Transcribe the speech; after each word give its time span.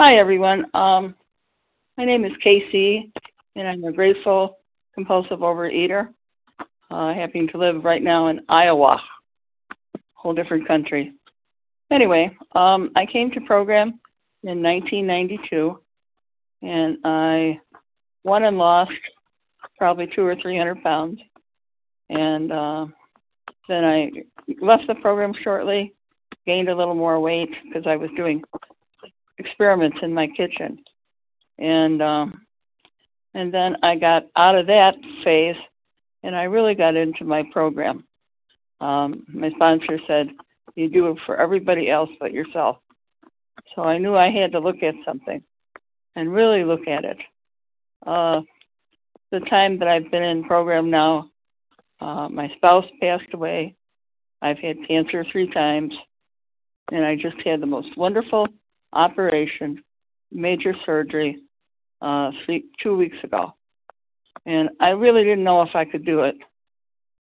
Hi, 0.00 0.14
everyone. 0.14 0.64
Um, 0.74 1.16
my 1.96 2.04
name 2.04 2.24
is 2.24 2.30
Casey, 2.40 3.10
and 3.56 3.66
I'm 3.66 3.82
a 3.82 3.90
grateful 3.90 4.58
compulsive 4.94 5.40
overeater, 5.40 6.10
uh, 6.88 7.12
happen 7.12 7.48
to 7.48 7.58
live 7.58 7.84
right 7.84 8.00
now 8.00 8.28
in 8.28 8.42
Iowa, 8.48 9.02
whole 10.14 10.34
different 10.34 10.68
country. 10.68 11.14
Anyway, 11.90 12.30
um, 12.54 12.92
I 12.94 13.06
came 13.06 13.32
to 13.32 13.40
program 13.40 13.98
in 14.44 14.62
1992, 14.62 15.80
and 16.62 16.98
I 17.02 17.58
won 18.22 18.44
and 18.44 18.56
lost 18.56 18.92
probably 19.78 20.06
two 20.06 20.24
or 20.24 20.36
three 20.36 20.56
hundred 20.56 20.80
pounds, 20.84 21.18
and 22.08 22.52
uh, 22.52 22.86
then 23.68 23.84
I 23.84 24.12
left 24.62 24.86
the 24.86 24.94
program 24.94 25.32
shortly, 25.42 25.92
gained 26.46 26.68
a 26.68 26.76
little 26.76 26.94
more 26.94 27.18
weight 27.18 27.50
because 27.64 27.88
I 27.88 27.96
was 27.96 28.10
doing 28.16 28.44
experiments 29.38 29.98
in 30.02 30.12
my 30.12 30.26
kitchen, 30.26 30.78
and 31.58 32.02
um, 32.02 32.46
and 33.34 33.52
then 33.52 33.76
I 33.82 33.96
got 33.96 34.26
out 34.36 34.56
of 34.56 34.66
that 34.66 34.94
phase, 35.24 35.56
and 36.22 36.34
I 36.34 36.44
really 36.44 36.74
got 36.74 36.96
into 36.96 37.24
my 37.24 37.44
program. 37.52 38.04
Um, 38.80 39.24
my 39.28 39.50
sponsor 39.50 39.98
said, 40.06 40.28
"You 40.74 40.88
do 40.88 41.08
it 41.10 41.18
for 41.26 41.36
everybody 41.36 41.90
else 41.90 42.10
but 42.20 42.32
yourself." 42.32 42.78
So 43.74 43.82
I 43.82 43.98
knew 43.98 44.16
I 44.16 44.30
had 44.30 44.52
to 44.52 44.60
look 44.60 44.82
at 44.82 44.94
something, 45.04 45.42
and 46.16 46.32
really 46.32 46.64
look 46.64 46.86
at 46.88 47.04
it. 47.04 47.18
Uh, 48.06 48.42
the 49.30 49.40
time 49.40 49.78
that 49.78 49.88
I've 49.88 50.10
been 50.10 50.22
in 50.22 50.44
program 50.44 50.90
now, 50.90 51.30
uh, 52.00 52.28
my 52.28 52.48
spouse 52.56 52.86
passed 53.00 53.32
away. 53.34 53.74
I've 54.40 54.58
had 54.58 54.76
cancer 54.86 55.24
three 55.30 55.50
times, 55.50 55.94
and 56.92 57.04
I 57.04 57.16
just 57.16 57.36
had 57.44 57.60
the 57.60 57.66
most 57.66 57.96
wonderful 57.96 58.46
operation, 58.92 59.82
major 60.32 60.74
surgery, 60.84 61.38
uh, 62.00 62.30
three, 62.44 62.64
two 62.82 62.96
weeks 62.96 63.16
ago. 63.22 63.54
And 64.46 64.70
I 64.80 64.90
really 64.90 65.24
didn't 65.24 65.44
know 65.44 65.62
if 65.62 65.74
I 65.74 65.84
could 65.84 66.04
do 66.04 66.20
it. 66.20 66.36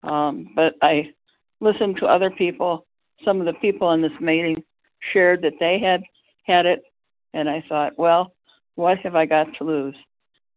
Um, 0.03 0.51
but 0.55 0.75
I 0.81 1.13
listened 1.59 1.97
to 1.97 2.05
other 2.05 2.29
people. 2.29 2.85
Some 3.23 3.39
of 3.39 3.45
the 3.45 3.53
people 3.53 3.91
in 3.93 4.01
this 4.01 4.19
meeting 4.19 4.63
shared 5.13 5.41
that 5.41 5.53
they 5.59 5.79
had 5.79 6.03
had 6.43 6.65
it. 6.65 6.83
And 7.33 7.49
I 7.49 7.63
thought, 7.67 7.97
well, 7.97 8.33
what 8.75 8.99
have 8.99 9.15
I 9.15 9.25
got 9.25 9.47
to 9.57 9.63
lose? 9.63 9.95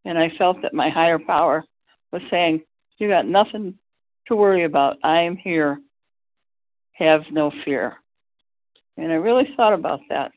And 0.05 0.19
I 0.19 0.31
felt 0.37 0.63
that 0.63 0.75
my 0.75 0.91
higher 0.91 1.19
power 1.19 1.65
was 2.13 2.23
saying, 2.31 2.63
you 2.99 3.09
got 3.09 3.27
nothing 3.27 3.79
to 4.27 4.37
worry 4.37 4.65
about. 4.65 4.99
I 5.03 5.23
am 5.23 5.37
here. 5.37 5.81
Have 6.93 7.23
no 7.31 7.53
fear. 7.65 7.97
And 8.97 9.13
I 9.13 9.17
really 9.17 9.49
thought 9.57 9.73
about 9.73 10.01
that. 10.09 10.33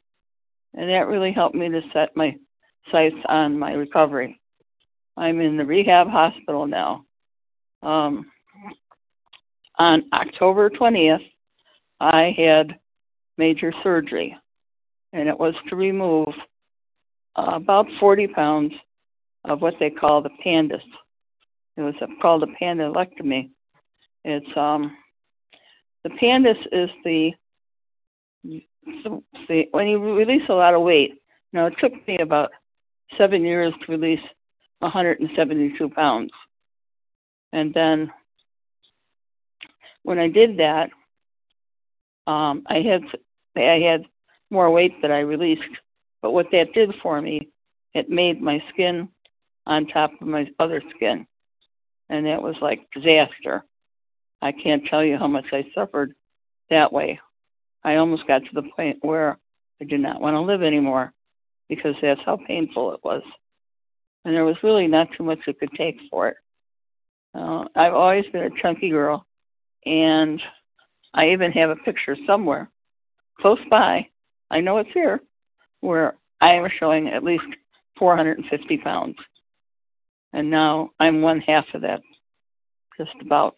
And 0.73 0.89
that 0.89 1.08
really 1.08 1.31
helped 1.31 1.55
me 1.55 1.69
to 1.69 1.81
set 1.94 2.16
my 2.16 2.36
sights 2.91 3.16
on 3.27 3.59
my 3.59 3.73
recovery. 3.73 4.39
I'm 5.17 5.41
in 5.41 5.58
the 5.58 5.66
rehab 5.66 6.08
hospital 6.08 6.66
now. 6.66 7.05
Um, 7.83 8.31
on 9.77 10.03
October 10.14 10.69
20th, 10.69 11.25
I 11.99 12.33
had 12.38 12.80
major 13.38 13.73
surgery, 13.83 14.38
and 15.14 15.27
it 15.27 15.38
was 15.38 15.55
to 15.69 15.75
remove 15.75 16.30
uh, 17.36 17.52
about 17.55 17.88
40 17.99 18.27
pounds 18.27 18.73
of 19.45 19.61
what 19.61 19.75
they 19.80 19.89
call 19.89 20.22
the 20.22 20.30
pandus. 20.45 20.81
It 21.77 21.81
was 21.81 21.95
called 22.22 22.44
a 22.44 22.64
pandalectomy. 22.64 23.49
It's 24.23 24.58
um, 24.58 24.95
the 26.03 26.09
pandus 26.09 26.58
is 26.72 26.89
the 27.03 27.31
so 29.04 29.24
see, 29.48 29.68
when 29.72 29.88
you 29.88 30.00
release 30.00 30.48
a 30.50 30.54
lot 30.54 30.74
of 30.74 30.82
weight, 30.82 31.22
now 31.54 31.68
it 31.68 31.76
took 31.80 31.94
me 32.08 32.18
about 32.20 32.52
seven 33.18 33.44
years 33.44 33.73
to 33.86 33.92
release 33.92 34.22
172 34.80 35.90
pounds. 35.90 36.32
And 37.54 37.73
then 37.73 38.11
when 40.04 40.20
I 40.20 40.30
did 40.30 40.58
that, 40.58 40.89
um, 42.28 42.64
I 42.67 42.82
had 42.82 43.04
I 43.55 43.80
had 43.80 44.05
more 44.50 44.72
weight 44.72 45.02
that 45.02 45.11
I 45.11 45.20
released. 45.20 45.61
But 46.22 46.32
what 46.32 46.48
that 46.52 46.73
did 46.73 46.94
for 47.02 47.22
me, 47.22 47.50
it 47.94 48.10
made 48.10 48.42
my 48.42 48.64
skin 48.72 49.10
on 49.66 49.88
top 49.88 50.11
of 50.22 50.28
my 50.28 50.50
other 50.60 50.82
skin, 50.95 51.26
and 52.10 52.26
that 52.26 52.42
was 52.42 52.55
like 52.61 52.89
disaster. 52.94 53.64
I 54.42 54.52
can't 54.52 54.86
tell 54.86 55.04
you 55.04 55.17
how 55.17 55.28
much 55.28 55.45
I 55.52 55.66
suffered 55.76 56.14
that 56.70 56.92
way. 56.92 57.20
I 57.83 57.95
almost 57.95 58.27
got 58.27 58.39
to 58.39 58.53
the 58.53 58.69
point 58.75 58.97
where 59.02 59.37
I 59.81 59.86
did 59.86 59.99
not 59.99 60.21
want 60.21 60.36
to 60.36 60.42
live 60.42 60.61
anymore 60.61 61.14
because 61.69 61.95
that's 62.02 62.21
how 62.25 62.37
painful 62.47 62.93
it 62.93 62.99
was. 63.03 63.23
And 64.23 64.36
there 64.36 64.45
was 64.45 64.58
really 64.61 64.87
not 64.87 65.08
too 65.17 65.23
much 65.23 65.39
it 65.47 65.59
could 65.59 65.71
take 65.75 65.97
for 66.09 66.27
it. 66.30 66.37
Uh, 67.33 67.65
I've 67.75 67.93
always 67.93 68.25
been 68.31 68.43
a 68.43 68.61
chunky 68.61 68.89
girl, 68.89 69.25
and 69.86 70.42
I 71.14 71.30
even 71.30 71.52
have 71.53 71.69
a 71.69 71.75
picture 71.77 72.15
somewhere 72.27 72.69
close 73.39 73.59
by. 73.69 74.08
I 74.52 74.59
know 74.59 74.77
it's 74.77 74.92
here, 74.93 75.21
where 75.80 76.15
I 76.39 76.53
am 76.53 76.67
showing 76.77 77.08
at 77.08 77.23
least 77.23 77.45
450 77.98 78.77
pounds. 78.77 79.15
And 80.33 80.49
now 80.49 80.92
I'm 80.99 81.21
one 81.21 81.42
half 81.42 81.65
of 81.73 81.81
that, 81.81 82.02
just 82.98 83.11
about. 83.21 83.55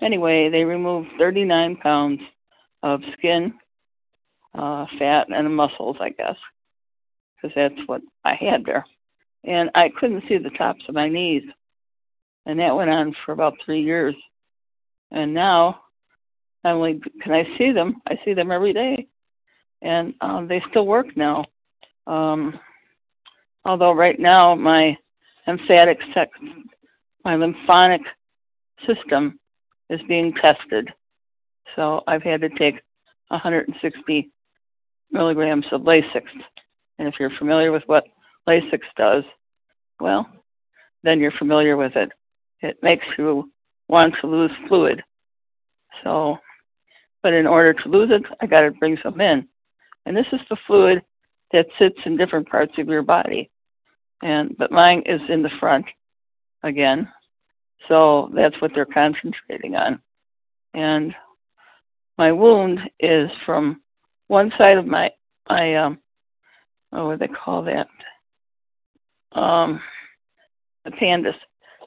Anyway, 0.00 0.50
they 0.50 0.64
removed 0.64 1.08
39 1.18 1.76
pounds 1.76 2.20
of 2.86 3.02
skin, 3.18 3.52
uh, 4.54 4.86
fat, 4.96 5.26
and 5.28 5.56
muscles, 5.56 5.96
I 6.00 6.10
guess, 6.10 6.36
because 7.34 7.52
that's 7.56 7.88
what 7.88 8.00
I 8.24 8.34
had 8.34 8.64
there. 8.64 8.86
And 9.42 9.70
I 9.74 9.88
couldn't 9.88 10.22
see 10.28 10.38
the 10.38 10.50
tops 10.50 10.84
of 10.88 10.94
my 10.94 11.08
knees. 11.08 11.42
And 12.46 12.60
that 12.60 12.76
went 12.76 12.90
on 12.90 13.12
for 13.24 13.32
about 13.32 13.54
three 13.64 13.82
years. 13.82 14.14
And 15.10 15.34
now, 15.34 15.80
not 16.62 16.74
only 16.74 17.00
can 17.22 17.32
I 17.32 17.44
see 17.58 17.72
them, 17.72 17.96
I 18.06 18.20
see 18.24 18.34
them 18.34 18.52
every 18.52 18.72
day. 18.72 19.08
And 19.82 20.14
um, 20.20 20.46
they 20.46 20.62
still 20.70 20.86
work 20.86 21.16
now. 21.16 21.44
Um, 22.06 22.58
although 23.64 23.92
right 23.92 24.18
now 24.18 24.54
my 24.54 24.96
lymphatic, 25.48 25.98
my 27.24 27.34
lymphatic 27.34 28.02
system 28.86 29.40
is 29.90 30.00
being 30.06 30.32
tested 30.34 30.92
so 31.76 32.02
I've 32.06 32.22
had 32.22 32.40
to 32.40 32.48
take 32.48 32.80
160 33.28 34.30
milligrams 35.10 35.66
of 35.70 35.82
Lasix. 35.82 36.24
And 36.98 37.06
if 37.06 37.14
you're 37.20 37.30
familiar 37.38 37.70
with 37.70 37.82
what 37.86 38.04
Lasix 38.48 38.80
does, 38.96 39.24
well, 40.00 40.26
then 41.02 41.20
you're 41.20 41.32
familiar 41.32 41.76
with 41.76 41.94
it. 41.96 42.10
It 42.60 42.78
makes 42.82 43.06
you 43.18 43.50
want 43.88 44.14
to 44.20 44.26
lose 44.26 44.50
fluid. 44.66 45.02
So, 46.02 46.38
but 47.22 47.32
in 47.32 47.46
order 47.46 47.74
to 47.74 47.88
lose 47.88 48.10
it, 48.10 48.22
I 48.40 48.46
got 48.46 48.62
to 48.62 48.70
bring 48.70 48.98
some 49.02 49.20
in. 49.20 49.46
And 50.06 50.16
this 50.16 50.26
is 50.32 50.40
the 50.48 50.56
fluid 50.66 51.02
that 51.52 51.66
sits 51.78 51.98
in 52.04 52.16
different 52.16 52.48
parts 52.48 52.72
of 52.78 52.88
your 52.88 53.02
body. 53.02 53.50
And 54.22 54.56
but 54.56 54.72
mine 54.72 55.02
is 55.06 55.20
in 55.28 55.42
the 55.42 55.50
front 55.60 55.86
again. 56.62 57.08
So 57.88 58.30
that's 58.34 58.60
what 58.60 58.72
they're 58.74 58.86
concentrating 58.86 59.76
on. 59.76 60.00
And 60.74 61.14
my 62.18 62.32
wound 62.32 62.80
is 63.00 63.30
from 63.44 63.80
one 64.28 64.52
side 64.58 64.78
of 64.78 64.86
my 64.86 65.10
my 65.48 65.76
um 65.76 65.98
oh, 66.92 67.06
what 67.06 67.18
do 67.18 67.26
they 67.26 67.32
call 67.32 67.62
that 67.62 67.88
um 69.32 69.80
pandus 71.00 71.34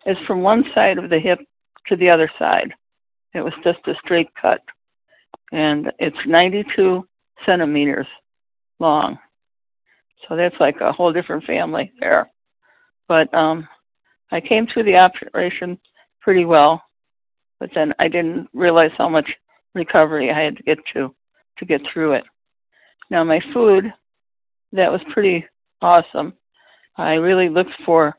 is 0.05 0.17
from 0.25 0.41
one 0.41 0.63
side 0.73 0.97
of 0.97 1.09
the 1.09 1.19
hip 1.19 1.39
to 1.87 1.95
the 1.95 2.09
other 2.09 2.29
side. 2.39 2.73
It 3.33 3.41
was 3.41 3.53
just 3.63 3.79
a 3.87 3.93
straight 4.03 4.29
cut, 4.39 4.61
and 5.51 5.91
it's 5.99 6.17
92 6.25 7.07
centimeters 7.45 8.07
long. 8.79 9.17
So 10.27 10.35
that's 10.35 10.55
like 10.59 10.81
a 10.81 10.91
whole 10.91 11.13
different 11.13 11.43
family 11.45 11.91
there. 11.99 12.29
But 13.07 13.33
um, 13.33 13.67
I 14.31 14.41
came 14.41 14.67
through 14.67 14.83
the 14.83 14.97
operation 14.97 15.79
pretty 16.21 16.45
well, 16.45 16.81
but 17.59 17.69
then 17.73 17.93
I 17.99 18.07
didn't 18.07 18.49
realize 18.53 18.91
how 18.97 19.09
much 19.09 19.29
recovery 19.75 20.31
I 20.31 20.39
had 20.39 20.57
to 20.57 20.63
get 20.63 20.79
to 20.93 21.13
to 21.57 21.65
get 21.65 21.81
through 21.91 22.13
it. 22.13 22.23
Now 23.09 23.23
my 23.23 23.41
food, 23.53 23.91
that 24.71 24.91
was 24.91 25.01
pretty 25.11 25.45
awesome. 25.81 26.33
I 26.97 27.13
really 27.13 27.49
looked 27.49 27.73
for. 27.85 28.15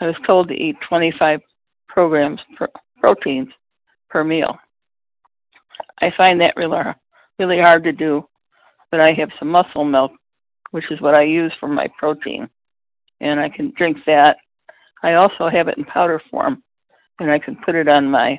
I 0.00 0.06
was 0.06 0.16
told 0.26 0.48
to 0.48 0.54
eat 0.54 0.76
25 0.88 1.40
programs 1.88 2.40
per, 2.56 2.68
proteins 3.00 3.48
per 4.10 4.24
meal. 4.24 4.58
I 6.00 6.12
find 6.16 6.40
that 6.40 6.56
really 6.56 6.78
really 7.38 7.60
hard 7.60 7.84
to 7.84 7.92
do, 7.92 8.26
but 8.90 9.00
I 9.00 9.12
have 9.12 9.30
some 9.38 9.48
muscle 9.48 9.84
milk, 9.84 10.12
which 10.70 10.90
is 10.90 11.00
what 11.00 11.14
I 11.14 11.22
use 11.22 11.52
for 11.60 11.68
my 11.68 11.88
protein, 11.98 12.48
and 13.20 13.40
I 13.40 13.48
can 13.48 13.72
drink 13.76 13.98
that. 14.06 14.38
I 15.02 15.14
also 15.14 15.48
have 15.48 15.68
it 15.68 15.78
in 15.78 15.84
powder 15.84 16.20
form, 16.30 16.62
and 17.20 17.30
I 17.30 17.38
can 17.38 17.56
put 17.64 17.74
it 17.74 17.88
on 17.88 18.10
my 18.10 18.38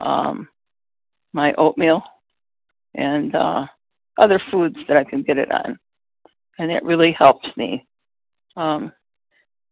um, 0.00 0.48
my 1.32 1.52
oatmeal 1.54 2.02
and 2.94 3.34
uh, 3.34 3.66
other 4.18 4.40
foods 4.50 4.76
that 4.88 4.96
I 4.96 5.04
can 5.04 5.22
get 5.22 5.38
it 5.38 5.50
on. 5.52 5.78
and 6.60 6.70
it 6.70 6.84
really 6.84 7.12
helps 7.12 7.48
me. 7.56 7.86
Um, 8.56 8.92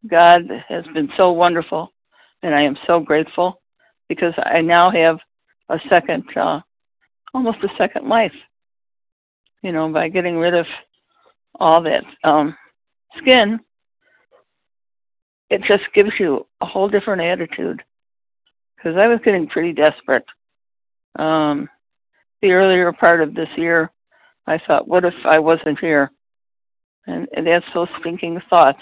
God 0.06 0.42
has 0.68 0.84
been 0.94 1.10
so 1.16 1.32
wonderful, 1.32 1.92
and 2.42 2.54
I 2.54 2.62
am 2.62 2.78
so 2.86 2.98
grateful 2.98 3.60
because 4.08 4.32
I 4.38 4.62
now 4.62 4.90
have 4.90 5.18
a 5.68 5.78
second, 5.90 6.24
uh, 6.34 6.60
almost 7.34 7.58
a 7.62 7.68
second 7.76 8.08
life. 8.08 8.32
You 9.62 9.72
know, 9.72 9.92
by 9.92 10.08
getting 10.08 10.36
rid 10.36 10.54
of 10.54 10.66
all 11.60 11.82
that 11.82 12.04
um, 12.24 12.56
skin, 13.18 13.60
it 15.50 15.62
just 15.64 15.84
gives 15.94 16.12
you 16.18 16.46
a 16.62 16.66
whole 16.66 16.88
different 16.88 17.20
attitude. 17.20 17.82
Because 18.76 18.96
I 18.96 19.08
was 19.08 19.18
getting 19.24 19.46
pretty 19.48 19.72
desperate. 19.72 20.24
Um, 21.16 21.68
the 22.42 22.52
earlier 22.52 22.92
part 22.92 23.20
of 23.20 23.34
this 23.34 23.48
year, 23.56 23.90
I 24.46 24.58
thought, 24.66 24.88
what 24.88 25.04
if 25.04 25.14
I 25.24 25.38
wasn't 25.38 25.78
here? 25.80 26.10
And, 27.06 27.28
and 27.36 27.46
that's 27.46 27.66
those 27.74 27.88
thinking 28.02 28.40
thoughts 28.48 28.80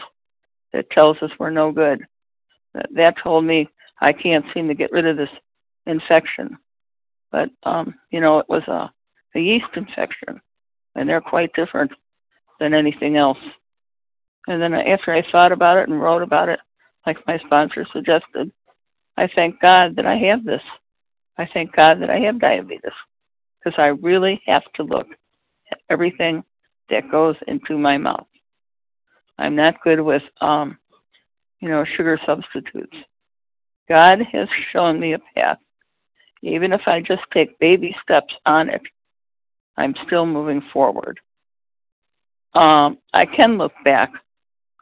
that 0.73 0.90
tells 0.90 1.17
us 1.23 1.31
we're 1.38 1.50
no 1.50 1.73
good. 1.73 2.05
That, 2.75 2.87
that 2.94 3.14
told 3.23 3.44
me 3.44 3.69
I 4.00 4.12
can't 4.12 4.44
seem 4.52 4.69
to 4.69 4.75
get 4.75 4.93
rid 4.93 5.06
of 5.06 5.17
this 5.17 5.31
infection. 5.87 6.58
But, 7.31 7.50
um, 7.62 7.94
you 8.11 8.20
know, 8.20 8.38
it 8.38 8.49
was 8.49 8.62
a, 8.69 8.90
a 9.34 9.40
yeast 9.40 9.67
infection, 9.75 10.40
and 10.94 11.08
they're 11.08 11.20
quite 11.20 11.52
different 11.55 11.93
than 12.61 12.75
anything 12.75 13.17
else. 13.17 13.38
And 14.49 14.61
then 14.61 14.75
after 14.75 15.12
I 15.12 15.29
thought 15.31 15.52
about 15.52 15.79
it 15.79 15.88
and 15.88 16.00
wrote 16.00 16.22
about 16.22 16.49
it, 16.49 16.61
like 17.06 17.26
my 17.26 17.38
sponsor 17.38 17.87
suggested, 17.93 18.52
I 19.17 19.29
thank 19.34 19.61
God 19.61 19.96
that 19.96 20.06
I 20.06 20.17
have 20.17 20.44
this. 20.44 20.62
I 21.38 21.49
thank 21.53 21.75
God 21.75 22.00
that 22.00 22.11
I 22.11 22.19
have 22.21 22.41
diabetes 22.41 22.93
because 23.59 23.79
I 23.79 23.88
really 23.88 24.41
have 24.47 24.62
to 24.77 24.83
look 24.83 25.09
at 25.71 25.79
everything 25.91 26.44
that 26.88 27.11
goes 27.11 27.37
into 27.47 27.77
my 27.79 27.99
mouth. 27.99 28.27
I'm 29.38 29.56
not 29.56 29.83
good 29.83 30.00
with, 30.00 30.23
um, 30.41 30.79
you 31.61 31.69
know, 31.69 31.85
sugar 31.97 32.19
substitutes. 32.25 32.97
God 33.88 34.21
has 34.33 34.49
shown 34.73 34.99
me 34.99 35.12
a 35.12 35.19
path. 35.35 35.59
Even 36.43 36.73
if 36.73 36.83
I 36.87 37.00
just 37.00 37.23
take 37.33 37.59
baby 37.59 37.94
steps 38.03 38.32
on 38.47 38.69
it, 38.69 38.82
I'm 39.77 39.94
still 40.06 40.27
moving 40.27 40.62
forward. 40.73 41.21
Um, 42.55 42.99
I 43.12 43.27
can 43.27 43.59
look 43.59 43.73
back. 43.85 44.11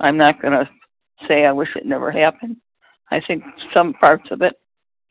I'm 0.01 0.17
not 0.17 0.41
going 0.41 0.53
to 0.53 0.69
say 1.27 1.45
I 1.45 1.53
wish 1.53 1.71
it 1.75 1.87
never 1.87 2.13
happened. 2.13 2.57
I 3.11 3.21
think 3.21 3.43
some 3.73 3.95
parts 3.95 4.31
of 4.31 4.43
it 4.43 4.55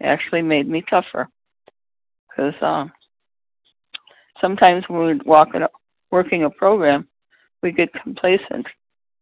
actually 0.01 0.42
made 0.42 0.69
me 0.69 0.84
tougher 0.89 1.28
because 2.35 2.53
um, 2.62 2.91
sometimes 4.41 4.83
when 4.88 5.00
we're 5.00 5.19
walking, 5.25 5.62
working 6.12 6.44
a 6.44 6.50
program, 6.50 7.07
we 7.62 7.71
get 7.71 7.94
complacent 8.01 8.65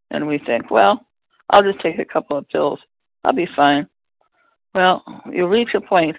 and 0.09 0.27
we 0.27 0.37
think, 0.39 0.71
well, 0.71 1.05
I'll 1.49 1.63
just 1.63 1.79
take 1.81 1.99
a 1.99 2.05
couple 2.05 2.37
of 2.37 2.47
pills. 2.49 2.79
I'll 3.23 3.33
be 3.33 3.47
fine. 3.55 3.87
Well, 4.73 5.03
you 5.31 5.47
reach 5.47 5.73
a 5.73 5.81
point 5.81 6.17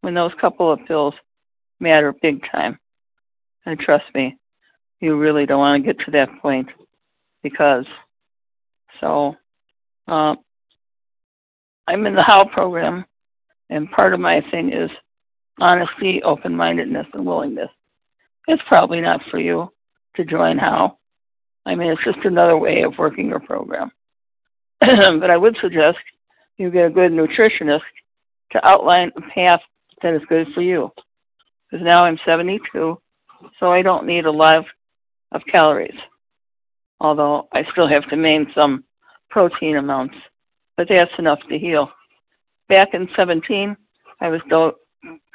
when 0.00 0.14
those 0.14 0.32
couple 0.40 0.70
of 0.70 0.84
pills 0.86 1.14
matter 1.80 2.14
big 2.20 2.42
time. 2.50 2.78
And 3.66 3.78
trust 3.78 4.04
me, 4.14 4.36
you 5.00 5.16
really 5.16 5.46
don't 5.46 5.58
want 5.58 5.82
to 5.82 5.86
get 5.92 6.04
to 6.04 6.10
that 6.12 6.28
point 6.42 6.68
because 7.42 7.86
so 9.00 9.36
uh, 10.08 10.34
I'm 11.86 12.06
in 12.06 12.14
the 12.14 12.22
HOW 12.22 12.48
program, 12.52 13.04
and 13.70 13.90
part 13.90 14.14
of 14.14 14.20
my 14.20 14.42
thing 14.50 14.72
is 14.72 14.90
honesty, 15.60 16.22
open 16.22 16.56
mindedness, 16.56 17.06
and 17.12 17.24
willingness. 17.24 17.70
It's 18.46 18.62
probably 18.68 19.00
not 19.00 19.20
for 19.30 19.38
you 19.38 19.72
to 20.16 20.24
join 20.24 20.58
HOW. 20.58 20.98
I 21.66 21.74
mean, 21.74 21.90
it's 21.90 22.04
just 22.04 22.24
another 22.24 22.58
way 22.58 22.82
of 22.82 22.98
working 22.98 23.28
your 23.28 23.40
program. 23.40 23.90
but 24.80 25.30
I 25.30 25.36
would 25.36 25.56
suggest 25.60 25.98
you 26.56 26.70
get 26.70 26.86
a 26.86 26.90
good 26.90 27.12
nutritionist 27.12 27.80
to 28.52 28.66
outline 28.66 29.12
a 29.16 29.20
path 29.34 29.60
that 30.02 30.14
is 30.14 30.22
good 30.28 30.46
for 30.54 30.60
you. 30.60 30.90
Because 31.70 31.84
now 31.84 32.04
I'm 32.04 32.18
72, 32.24 33.00
so 33.58 33.72
I 33.72 33.82
don't 33.82 34.06
need 34.06 34.26
a 34.26 34.30
lot 34.30 34.56
of, 34.56 34.64
calories. 35.50 35.98
Although 37.00 37.48
I 37.52 37.64
still 37.72 37.88
have 37.88 38.08
to 38.10 38.16
maintain 38.16 38.54
some 38.54 38.84
protein 39.30 39.76
amounts, 39.76 40.14
but 40.76 40.86
that's 40.88 41.10
enough 41.18 41.40
to 41.48 41.58
heal. 41.58 41.90
Back 42.68 42.94
in 42.94 43.08
17, 43.16 43.76
I 44.20 44.28
was 44.28 44.40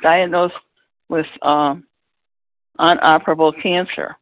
diagnosed 0.01 0.56
with 1.10 1.25
um, 1.42 1.86
unoperable 2.80 3.54
cancer. 3.62 4.16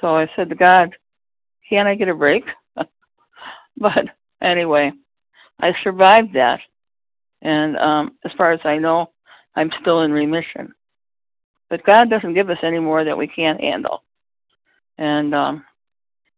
So 0.00 0.16
I 0.16 0.28
said 0.36 0.48
to 0.50 0.54
God, 0.54 0.94
can 1.68 1.86
I 1.86 1.94
get 1.94 2.08
a 2.08 2.14
break? 2.14 2.44
but 3.76 4.06
anyway, 4.40 4.92
I 5.60 5.72
survived 5.82 6.34
that. 6.34 6.60
And 7.42 7.76
um, 7.76 8.16
as 8.24 8.32
far 8.36 8.52
as 8.52 8.60
I 8.64 8.78
know, 8.78 9.10
I'm 9.54 9.70
still 9.80 10.02
in 10.02 10.12
remission. 10.12 10.74
But 11.68 11.84
God 11.84 12.10
doesn't 12.10 12.34
give 12.34 12.50
us 12.50 12.58
any 12.62 12.78
more 12.78 13.04
that 13.04 13.18
we 13.18 13.26
can't 13.26 13.60
handle. 13.60 14.02
And 14.98 15.34
um, 15.34 15.64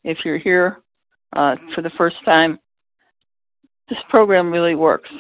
if 0.05 0.19
you're 0.25 0.39
here 0.39 0.79
uh, 1.35 1.57
for 1.75 1.83
the 1.83 1.91
first 1.91 2.17
time, 2.25 2.59
this 3.89 3.99
program 4.09 4.51
really 4.51 4.75
works. 4.75 5.11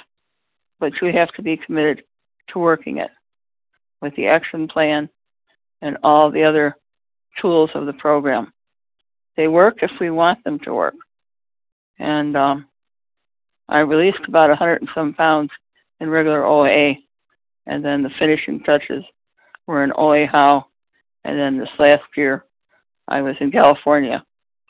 But 0.81 0.93
you 1.03 1.13
have 1.13 1.33
to 1.35 1.43
be 1.43 1.57
committed 1.57 2.05
to 2.53 2.59
working 2.59 2.99
it 2.99 3.11
with 4.01 4.15
the 4.17 4.27
action 4.27 4.69
plan 4.69 5.09
and 5.83 5.99
all 6.03 6.31
the 6.31 6.45
other 6.45 6.77
tools 7.41 7.71
of 7.75 7.87
the 7.87 7.93
program. 7.93 8.53
They 9.37 9.49
work 9.49 9.79
if 9.83 9.91
we 10.01 10.11
want 10.11 10.43
them 10.45 10.59
to 10.61 10.75
work. 10.75 10.95
And 11.99 12.37
um, 12.37 12.67
I 13.69 13.81
released 13.81 14.27
about 14.27 14.49
100 14.49 14.81
and 14.81 14.91
some 14.95 15.15
pounds 15.15 15.51
in 16.01 16.09
regular 16.09 16.45
OA, 16.45 16.95
and 17.67 17.85
then 17.85 18.03
the 18.03 18.11
finishing 18.19 18.61
touches 18.61 19.05
were 19.67 19.85
in 19.85 19.93
OA 19.97 20.27
HOW. 20.27 20.67
And 21.25 21.39
then 21.39 21.59
this 21.59 21.69
last 21.79 22.05
year, 22.17 22.45
I 23.07 23.21
was 23.21 23.37
in 23.41 23.51
California 23.51 24.25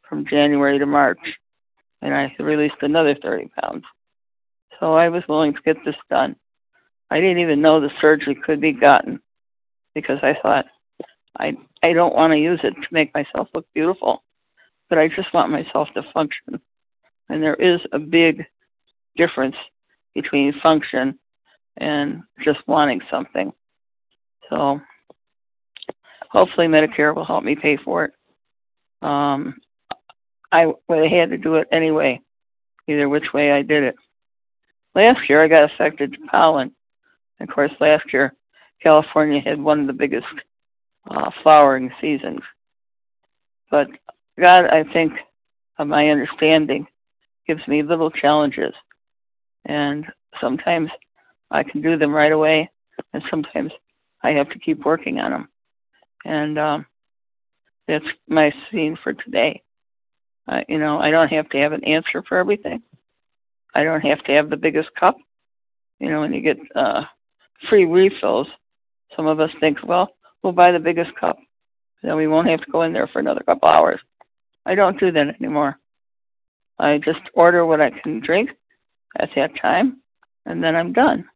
from 0.09 0.27
January 0.27 0.79
to 0.79 0.87
March, 0.87 1.21
and 2.03 2.15
I 2.15 2.35
released 2.39 2.77
another 2.83 3.15
30 3.15 3.51
pounds. 3.61 3.85
So 4.81 4.95
I 4.95 5.09
was 5.09 5.23
willing 5.29 5.55
to 5.55 5.63
get 5.63 5.77
this 5.85 5.97
done. 6.09 6.37
I 7.11 7.21
didn't 7.21 7.39
even 7.39 7.63
know 7.63 7.81
the 7.81 7.91
surgery 8.01 8.35
could 8.35 8.61
be 8.61 8.73
gotten 8.73 9.21
because 9.95 10.19
I 10.23 10.37
thought 10.43 10.67
I 11.39 11.57
I 11.83 11.93
don't 11.93 12.15
want 12.15 12.33
to 12.33 12.39
use 12.39 12.61
it 12.63 12.75
to 12.75 12.87
make 12.91 13.15
myself 13.15 13.49
look 13.55 13.67
beautiful, 13.75 14.23
but 14.89 14.99
I 14.99 15.09
just 15.09 15.33
want 15.33 15.51
myself 15.51 15.89
to 15.95 16.03
function. 16.13 16.61
And 17.29 17.43
there 17.43 17.55
is 17.55 17.81
a 17.93 17.99
big 17.99 18.45
difference 19.17 19.57
between 20.15 20.59
function 20.61 21.19
and 21.77 22.23
just 22.43 22.59
wanting 22.67 23.01
something. 23.11 23.53
So 24.51 24.81
hopefully 26.31 26.67
Medicare 26.67 27.15
will 27.15 27.25
help 27.25 27.45
me 27.45 27.55
pay 27.55 27.77
for 27.77 28.07
it. 28.07 28.13
Um, 29.03 29.61
I 30.51 30.67
would 30.67 30.99
have 31.03 31.11
had 31.11 31.31
to 31.31 31.39
do 31.39 31.57
it 31.57 31.69
anyway, 31.71 32.21
either 32.89 33.09
which 33.09 33.33
way 33.33 33.53
I 33.53 33.63
did 33.63 33.85
it. 33.85 33.97
Last 34.95 35.29
year 35.29 35.43
I 35.43 35.49
got 35.49 35.71
affected 35.71 36.13
by 36.13 36.27
pollen. 36.31 36.73
Of 37.41 37.49
course, 37.49 37.73
last 37.81 38.13
year 38.13 38.35
California 38.83 39.41
had 39.41 39.61
one 39.61 39.81
of 39.81 39.87
the 39.87 39.93
biggest 39.93 40.27
uh, 41.11 41.31
flowering 41.43 41.91
seasons. 42.01 42.41
But 43.71 43.89
God, 44.39 44.67
I 44.67 44.85
think, 44.93 45.13
of 45.79 45.89
my 45.89 46.09
understanding, 46.09 46.87
gives 47.47 47.67
me 47.69 47.83
little 47.83 48.11
challenges. 48.11 48.75
And 49.67 50.07
sometimes 50.41 50.91
I 51.51 51.63
can 51.63 51.81
do 51.81 51.97
them 51.97 52.13
right 52.13 52.33
away, 52.33 52.71
and 53.13 53.23
sometimes 53.31 53.73
I 54.23 54.31
have 54.31 54.49
to 54.51 54.59
keep 54.59 54.85
working 54.85 55.19
on 55.21 55.31
them. 55.31 55.49
And 56.25 56.59
um, 56.59 56.87
that's 57.87 58.05
my 58.29 58.53
scene 58.71 58.99
for 59.03 59.13
today. 59.13 59.63
Uh, 60.47 60.61
you 60.69 60.79
know, 60.79 60.99
I 60.99 61.11
don't 61.11 61.29
have 61.29 61.49
to 61.51 61.59
have 61.59 61.73
an 61.73 61.85
answer 61.85 62.23
for 62.27 62.39
everything. 62.39 62.83
I 63.75 63.85
don't 63.85 64.01
have 64.01 64.23
to 64.25 64.33
have 64.33 64.51
the 64.51 64.57
biggest 64.57 64.89
cup. 64.99 65.17
You 66.01 66.11
know, 66.11 66.21
when 66.21 66.33
you 66.33 66.41
get 66.41 66.59
uh, 66.75 67.05
free 67.69 67.85
refills, 67.85 68.47
some 69.17 69.27
of 69.27 69.41
us 69.41 69.51
think, 69.61 69.79
well, 69.85 70.11
we'll 70.43 70.53
buy 70.53 70.73
the 70.73 70.79
biggest 70.79 71.15
cup. 71.17 71.39
Then 72.03 72.17
we 72.17 72.29
won't 72.29 72.49
have 72.49 72.61
to 72.61 72.71
go 72.71 72.83
in 72.83 72.93
there 72.93 73.09
for 73.09 73.19
another 73.19 73.41
couple 73.41 73.69
hours. 73.69 74.01
I 74.65 74.75
don't 74.75 75.01
do 75.01 75.11
that 75.11 75.41
anymore. 75.41 75.79
I 76.79 76.99
just 76.99 77.21
order 77.35 77.67
what 77.67 77.81
I 77.81 77.91
can 77.91 78.21
drink 78.21 78.51
at 79.19 79.31
that 79.35 79.51
time, 79.61 80.01
and 80.47 80.63
then 80.63 80.77
I'm 80.77 80.93
done. 80.93 81.29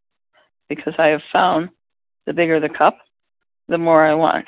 Because 0.69 0.95
I 0.99 1.09
have 1.09 1.23
found 1.33 1.71
the 2.27 2.33
bigger 2.33 2.61
the 2.61 2.69
cup, 2.69 2.99
the 3.69 3.79
more 3.79 4.05
I 4.05 4.15
want. 4.15 4.47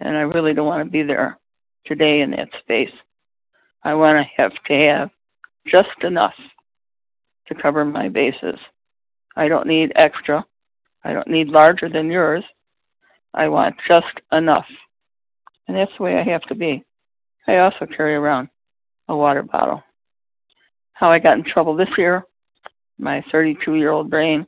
And 0.00 0.16
I 0.16 0.22
really 0.22 0.54
don't 0.54 0.66
want 0.66 0.84
to 0.84 0.90
be 0.90 1.02
there 1.02 1.38
today 1.84 2.22
in 2.22 2.30
that 2.32 2.48
space. 2.60 2.92
I 3.84 3.94
want 3.94 4.16
to 4.16 4.42
have 4.42 4.52
to 4.68 4.74
have 4.74 5.10
just 5.66 6.02
enough 6.02 6.34
to 7.48 7.54
cover 7.54 7.84
my 7.84 8.08
bases. 8.08 8.58
I 9.36 9.48
don't 9.48 9.66
need 9.66 9.92
extra. 9.96 10.44
I 11.04 11.12
don't 11.12 11.28
need 11.28 11.48
larger 11.48 11.88
than 11.88 12.10
yours. 12.10 12.44
I 13.34 13.48
want 13.48 13.76
just 13.88 14.20
enough. 14.30 14.66
And 15.66 15.76
that's 15.76 15.92
the 15.96 16.02
way 16.02 16.18
I 16.18 16.22
have 16.24 16.42
to 16.42 16.54
be. 16.54 16.84
I 17.46 17.58
also 17.58 17.86
carry 17.86 18.14
around 18.14 18.48
a 19.08 19.16
water 19.16 19.42
bottle. 19.42 19.82
How 20.92 21.10
I 21.10 21.18
got 21.18 21.38
in 21.38 21.44
trouble 21.44 21.74
this 21.74 21.88
year, 21.98 22.24
my 22.98 23.24
32 23.32 23.74
year 23.74 23.90
old 23.90 24.10
brain 24.10 24.46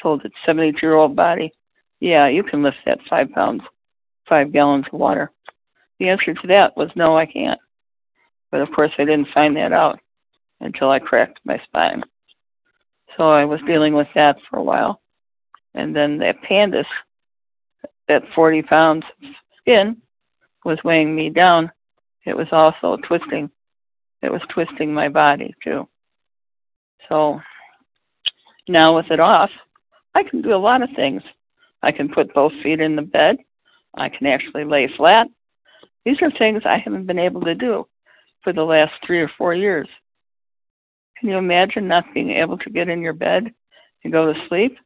told 0.00 0.24
its 0.24 0.34
72 0.46 0.78
year 0.82 0.94
old 0.94 1.16
body, 1.16 1.52
yeah, 2.00 2.28
you 2.28 2.44
can 2.44 2.62
lift 2.62 2.76
that 2.86 3.00
five 3.08 3.30
pounds, 3.32 3.62
five 4.28 4.52
gallons 4.52 4.86
of 4.92 5.00
water. 5.00 5.32
The 5.98 6.08
answer 6.08 6.32
to 6.34 6.46
that 6.48 6.76
was 6.76 6.90
no, 6.94 7.16
I 7.16 7.26
can't. 7.26 7.58
But 8.50 8.60
of 8.60 8.70
course, 8.70 8.92
I 8.98 9.04
didn't 9.04 9.28
find 9.34 9.56
that 9.56 9.72
out 9.72 9.98
until 10.60 10.90
I 10.90 11.00
cracked 11.00 11.40
my 11.44 11.60
spine. 11.64 12.04
So 13.16 13.30
I 13.30 13.44
was 13.44 13.60
dealing 13.66 13.94
with 13.94 14.08
that 14.14 14.36
for 14.48 14.58
a 14.58 14.62
while. 14.62 15.00
And 15.74 15.94
then 15.94 16.18
that 16.18 16.42
pandas, 16.42 16.86
that 18.08 18.22
40 18.34 18.62
pounds 18.62 19.04
of 19.22 19.30
skin, 19.60 19.96
was 20.64 20.78
weighing 20.84 21.14
me 21.14 21.30
down. 21.30 21.70
It 22.24 22.36
was 22.36 22.48
also 22.52 22.96
twisting. 23.06 23.50
It 24.22 24.30
was 24.30 24.42
twisting 24.50 24.92
my 24.92 25.08
body 25.08 25.54
too. 25.62 25.88
So 27.08 27.40
now 28.68 28.96
with 28.96 29.10
it 29.10 29.20
off, 29.20 29.50
I 30.14 30.22
can 30.24 30.42
do 30.42 30.54
a 30.54 30.56
lot 30.56 30.82
of 30.82 30.90
things. 30.96 31.22
I 31.82 31.92
can 31.92 32.08
put 32.08 32.34
both 32.34 32.52
feet 32.62 32.80
in 32.80 32.96
the 32.96 33.02
bed. 33.02 33.36
I 33.96 34.08
can 34.08 34.26
actually 34.26 34.64
lay 34.64 34.88
flat. 34.96 35.28
These 36.04 36.20
are 36.22 36.30
things 36.32 36.62
I 36.64 36.78
haven't 36.78 37.06
been 37.06 37.18
able 37.18 37.42
to 37.42 37.54
do 37.54 37.86
for 38.42 38.52
the 38.52 38.62
last 38.62 38.92
three 39.06 39.20
or 39.20 39.30
four 39.38 39.54
years. 39.54 39.88
Can 41.18 41.28
you 41.28 41.38
imagine 41.38 41.88
not 41.88 42.12
being 42.14 42.30
able 42.30 42.58
to 42.58 42.70
get 42.70 42.88
in 42.88 43.00
your 43.00 43.12
bed 43.12 43.52
and 44.04 44.12
go 44.12 44.32
to 44.32 44.48
sleep? 44.48 44.76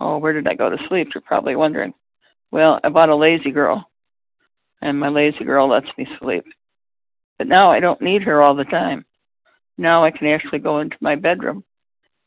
Oh, 0.00 0.18
where 0.18 0.32
did 0.32 0.46
I 0.46 0.54
go 0.54 0.70
to 0.70 0.88
sleep? 0.88 1.08
You're 1.14 1.22
probably 1.22 1.56
wondering. 1.56 1.92
Well, 2.50 2.80
I 2.82 2.88
bought 2.88 3.08
a 3.08 3.16
lazy 3.16 3.50
girl, 3.50 3.90
and 4.80 4.98
my 4.98 5.08
lazy 5.08 5.44
girl 5.44 5.68
lets 5.68 5.88
me 5.96 6.06
sleep. 6.20 6.44
But 7.36 7.46
now 7.46 7.70
I 7.70 7.80
don't 7.80 8.00
need 8.00 8.22
her 8.22 8.42
all 8.42 8.54
the 8.54 8.64
time. 8.64 9.04
Now 9.76 10.04
I 10.04 10.10
can 10.10 10.28
actually 10.28 10.58
go 10.58 10.80
into 10.80 10.96
my 11.00 11.14
bedroom 11.14 11.64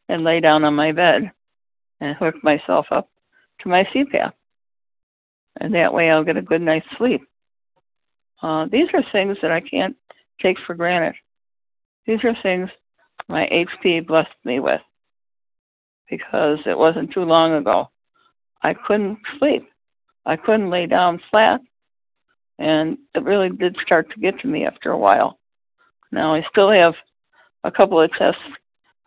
and 0.07 0.23
lay 0.23 0.39
down 0.39 0.63
on 0.63 0.73
my 0.73 0.91
bed 0.91 1.31
and 1.99 2.15
hook 2.15 2.35
myself 2.43 2.85
up 2.91 3.09
to 3.61 3.69
my 3.69 3.83
CPAP. 3.85 4.31
And 5.59 5.75
that 5.75 5.93
way 5.93 6.09
I'll 6.09 6.23
get 6.23 6.37
a 6.37 6.41
good 6.41 6.61
night's 6.61 6.85
sleep. 6.97 7.21
Uh, 8.41 8.67
these 8.71 8.87
are 8.93 9.03
things 9.11 9.37
that 9.41 9.51
I 9.51 9.59
can't 9.59 9.95
take 10.41 10.57
for 10.65 10.75
granted. 10.75 11.15
These 12.05 12.23
are 12.23 12.35
things 12.41 12.69
my 13.27 13.47
HP 13.51 14.07
blessed 14.07 14.29
me 14.43 14.59
with 14.59 14.81
because 16.11 16.59
it 16.67 16.77
wasn't 16.77 17.11
too 17.11 17.23
long 17.23 17.53
ago. 17.53 17.89
I 18.61 18.75
couldn't 18.75 19.17
sleep. 19.39 19.67
I 20.25 20.35
couldn't 20.35 20.69
lay 20.69 20.85
down 20.85 21.21
flat. 21.31 21.61
And 22.59 22.99
it 23.15 23.23
really 23.23 23.49
did 23.49 23.75
start 23.81 24.11
to 24.11 24.19
get 24.19 24.37
to 24.41 24.47
me 24.47 24.67
after 24.67 24.91
a 24.91 24.97
while. 24.97 25.39
Now, 26.11 26.35
I 26.35 26.45
still 26.51 26.69
have 26.69 26.93
a 27.63 27.71
couple 27.71 27.99
of 27.99 28.11
tests 28.11 28.41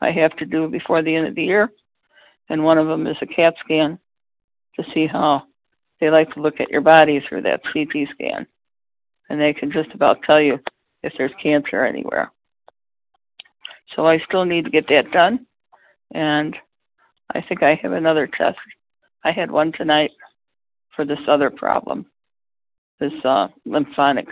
I 0.01 0.11
have 0.11 0.35
to 0.39 0.47
do 0.47 0.67
before 0.67 1.03
the 1.03 1.15
end 1.15 1.29
of 1.29 1.37
the 1.37 1.45
year. 1.45 1.71
And 2.49 2.65
one 2.65 2.79
of 2.79 2.89
them 2.89 3.07
is 3.07 3.17
a 3.21 3.27
CAT 3.27 3.55
scan 3.63 3.99
to 4.77 4.85
see 4.93 5.07
how 5.07 5.45
they 6.01 6.11
like 6.11 6.33
to 6.35 6.41
look 6.41 6.59
at 6.59 6.71
your 6.71 6.81
body 6.81 7.21
through 7.21 7.43
that 7.43 7.63
CT 7.73 8.09
scan. 8.13 8.47
And 9.29 9.41
they 9.41 9.53
can 9.53 9.71
just 9.71 9.91
about 9.95 10.23
tell 10.23 10.41
you 10.41 10.59
if 11.03 11.13
there's 11.17 11.33
cancer 11.43 11.85
anywhere. 11.85 12.33
So 13.95 14.07
I 14.07 14.19
still 14.21 14.47
need 14.47 14.65
to 14.65 14.71
get 14.71 14.89
that 14.89 15.13
done. 15.13 15.47
And 16.13 16.57
I 17.33 17.41
think 17.41 17.63
I 17.63 17.75
have 17.83 17.93
another 17.93 18.27
test. 18.27 18.59
I 19.23 19.33
had 19.33 19.51
one 19.51 19.73
tonight 19.73 20.11
for 20.95 21.05
this 21.05 21.19
other 21.29 21.51
problem, 21.51 22.07
this 23.01 23.13
uh, 23.25 23.49
lymphatic 23.65 24.27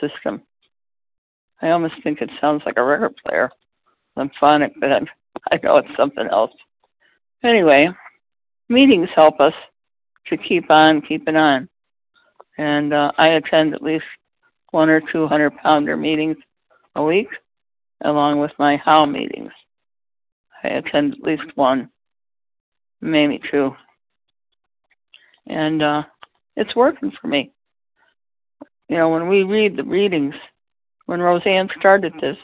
system. 0.00 0.42
I 1.60 1.70
almost 1.70 1.94
think 2.02 2.20
it 2.20 2.30
sounds 2.40 2.62
like 2.66 2.76
a 2.76 2.84
record 2.84 3.16
player, 3.24 3.50
lymphatic, 4.16 4.72
but 4.78 4.92
I'm, 4.92 5.06
I 5.50 5.58
know 5.62 5.78
it's 5.78 5.96
something 5.96 6.26
else. 6.26 6.52
Anyway, 7.42 7.88
meetings 8.68 9.08
help 9.14 9.40
us 9.40 9.54
to 10.26 10.36
keep 10.36 10.70
on 10.70 11.00
keeping 11.02 11.36
on. 11.36 11.68
And 12.58 12.92
uh, 12.92 13.12
I 13.16 13.28
attend 13.28 13.74
at 13.74 13.82
least 13.82 14.04
one 14.70 14.90
or 14.90 15.00
two 15.00 15.26
hundred 15.26 15.56
pounder 15.56 15.96
meetings 15.96 16.36
a 16.94 17.02
week 17.02 17.28
along 18.02 18.40
with 18.40 18.52
my 18.58 18.76
HOW 18.76 19.06
meetings. 19.06 19.52
I 20.62 20.68
attend 20.68 21.14
at 21.14 21.20
least 21.20 21.56
one, 21.56 21.90
maybe 23.00 23.40
two. 23.50 23.74
And 25.46 25.82
uh, 25.82 26.02
it's 26.56 26.76
working 26.76 27.12
for 27.20 27.28
me. 27.28 27.52
You 28.88 28.96
know, 28.96 29.10
when 29.10 29.28
we 29.28 29.42
read 29.42 29.76
the 29.76 29.84
readings, 29.84 30.34
when 31.06 31.20
Rozanne 31.20 31.70
started 31.78 32.12
this 32.20 32.36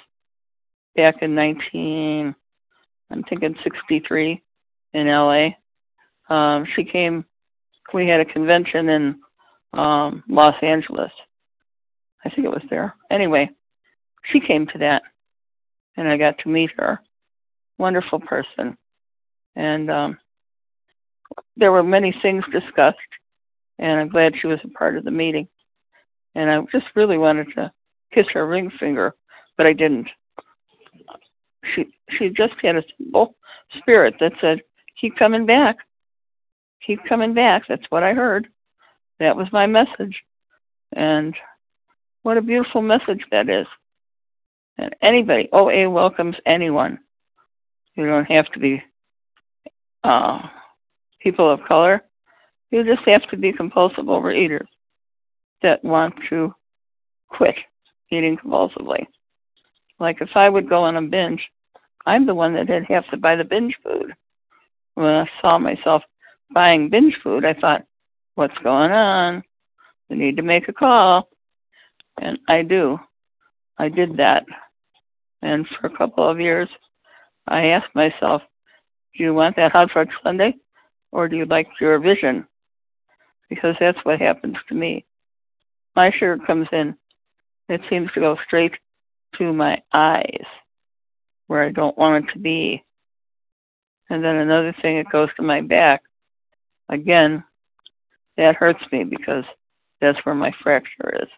back 0.96 1.16
in 1.23 1.34
19, 1.34 2.34
I'm 3.11 3.23
thinking 3.25 3.56
63 3.62 4.42
in 4.92 5.06
LA, 5.06 5.49
um, 6.28 6.66
she 6.75 6.84
came, 6.84 7.25
we 7.92 8.08
had 8.08 8.20
a 8.20 8.25
convention 8.25 8.88
in 8.88 9.20
um, 9.73 10.23
Los 10.28 10.56
Angeles. 10.62 11.12
I 12.25 12.30
think 12.30 12.46
it 12.46 12.50
was 12.50 12.62
there. 12.70 12.94
Anyway, 13.11 13.50
she 14.32 14.40
came 14.40 14.66
to 14.68 14.78
that 14.78 15.02
and 15.96 16.08
I 16.08 16.16
got 16.16 16.38
to 16.38 16.49
meet 16.49 16.70
her. 16.78 17.00
Wonderful 17.78 18.20
person. 18.20 18.76
And 19.56 19.90
um, 19.90 20.18
there 21.56 21.72
were 21.72 21.82
many 21.82 22.14
things 22.22 22.44
discussed, 22.52 22.98
and 23.78 24.00
I'm 24.00 24.08
glad 24.08 24.34
she 24.40 24.46
was 24.46 24.60
a 24.64 24.68
part 24.68 24.96
of 24.96 25.04
the 25.04 25.10
meeting. 25.10 25.48
And 26.34 26.50
I 26.50 26.60
just 26.72 26.86
really 26.94 27.18
wanted 27.18 27.48
to 27.54 27.72
kiss 28.12 28.26
her 28.32 28.46
ring 28.46 28.70
finger, 28.78 29.14
but 29.56 29.66
I 29.66 29.72
didn't. 29.72 30.08
She 31.74 31.86
she 32.18 32.28
just 32.28 32.54
had 32.62 32.76
a 32.76 32.84
simple 32.98 33.36
spirit 33.78 34.14
that 34.20 34.32
said, 34.40 34.62
"Keep 35.00 35.16
coming 35.16 35.46
back, 35.46 35.76
keep 36.84 37.00
coming 37.08 37.34
back." 37.34 37.62
That's 37.68 37.88
what 37.90 38.02
I 38.02 38.14
heard. 38.14 38.48
That 39.20 39.36
was 39.36 39.46
my 39.52 39.66
message, 39.66 40.22
and 40.92 41.34
what 42.22 42.36
a 42.36 42.42
beautiful 42.42 42.82
message 42.82 43.24
that 43.30 43.48
is. 43.48 43.66
And 44.76 44.94
anybody, 45.00 45.48
OA 45.52 45.88
welcomes 45.88 46.36
anyone. 46.44 46.98
You 47.94 48.06
don't 48.06 48.30
have 48.30 48.50
to 48.52 48.58
be 48.58 48.82
uh, 50.02 50.40
people 51.25 51.50
of 51.50 51.64
color. 51.66 52.02
You 52.71 52.85
just 52.85 53.09
have 53.09 53.28
to 53.31 53.37
be 53.37 53.52
compulsive 53.52 54.04
overeaters 54.04 54.66
that 55.62 55.83
want 55.83 56.14
to 56.28 56.54
quit 57.28 57.57
eating 58.11 58.37
compulsively. 58.37 59.07
Like 59.99 60.21
if 60.21 60.31
I 60.35 60.49
would 60.49 60.69
go 60.69 60.85
on 60.85 60.97
a 60.97 61.02
binge, 61.02 61.40
I'm 62.07 62.26
the 62.26 62.35
one 62.35 62.52
that 62.54 62.69
would 62.69 62.85
have 62.85 63.09
to 63.11 63.16
buy 63.16 63.37
the 63.37 63.45
binge 63.45 63.75
food. 63.83 64.14
When 64.95 65.07
I 65.07 65.28
saw 65.40 65.59
myself 65.59 66.02
buying 66.52 66.90
binge 66.90 67.16
food, 67.23 67.45
I 67.45 67.54
thought, 67.54 67.87
what's 68.35 68.59
going 68.62 68.93
on? 68.93 69.43
I 70.11 70.14
need 70.14 70.37
to 70.37 70.43
make 70.43 70.69
a 70.69 70.73
call. 70.73 71.28
And 72.21 72.38
I 72.47 72.62
do. 72.62 72.99
I 73.78 73.88
did 73.88 74.19
that. 74.19 74.45
And 75.43 75.66
for 75.69 75.87
a 75.87 75.97
couple 75.97 76.28
of 76.28 76.40
years, 76.40 76.69
I 77.49 77.69
asked 77.69 77.95
myself, 77.95 78.43
do 79.16 79.25
you 79.25 79.35
want 79.35 79.57
that 79.57 79.73
hot 79.73 79.90
fudge 79.93 80.11
sundae 80.23 80.54
or 81.14 81.28
do 81.28 81.37
you 81.37 81.47
like 81.47 81.68
your 81.80 81.99
vision? 82.00 82.47
Because 83.49 83.76
that's 83.78 83.99
what 84.02 84.21
happens 84.21 84.56
to 84.68 84.75
me. 84.75 85.06
My 85.94 86.11
shirt 86.11 86.44
comes 86.44 86.66
in, 86.73 86.97
it 87.68 87.80
seems 87.88 88.11
to 88.12 88.21
go 88.21 88.37
straight 88.44 88.73
to 89.38 89.52
my 89.52 89.80
eyes 89.92 90.44
where 91.47 91.62
I 91.62 91.71
don't 91.71 91.97
want 91.97 92.25
it 92.25 92.33
to 92.33 92.38
be. 92.40 92.85
And 94.11 94.25
then 94.25 94.37
another 94.37 94.75
thing, 94.83 94.97
it 94.97 95.06
goes 95.11 95.28
to 95.37 95.42
my 95.42 95.61
back. 95.61 96.02
Again, 96.88 97.44
that 98.37 98.56
hurts 98.56 98.83
me 98.90 99.04
because 99.04 99.44
that's 100.00 100.18
where 100.26 100.35
my 100.35 100.52
fracture 100.62 101.23
is. 101.23 101.28